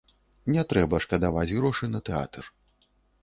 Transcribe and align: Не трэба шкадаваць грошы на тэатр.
Не 0.53 0.63
трэба 0.71 0.99
шкадаваць 1.03 1.53
грошы 1.57 1.91
на 1.93 1.99
тэатр. 2.09 2.43